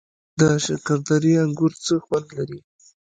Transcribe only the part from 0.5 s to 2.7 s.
شکردرې انګور څه خوند لري؟